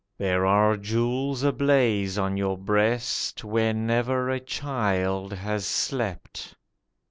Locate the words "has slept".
5.31-6.55